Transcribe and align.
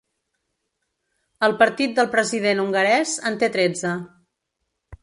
El 1.49 1.53
partit 1.59 1.95
del 2.01 2.09
president 2.17 2.63
hongarès 2.65 3.15
en 3.31 3.39
té 3.45 3.53
tretze. 3.59 3.95